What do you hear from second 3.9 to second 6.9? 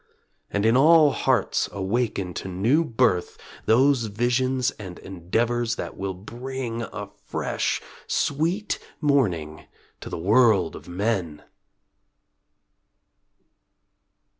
visions and endeavors that will bring